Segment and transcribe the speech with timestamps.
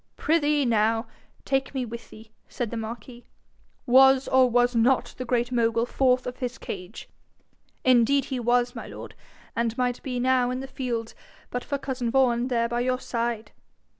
[0.17, 1.05] 'Prithee, now,
[1.45, 3.23] take me with thee,' said the marquis.
[3.85, 7.07] 'Was, or was not the Great Mogul forth of his cage?'
[7.83, 9.13] 'Indeed he was, my lord,
[9.55, 11.13] and might be now in the fields
[11.51, 13.51] but for cousin Vaughan there by your side.'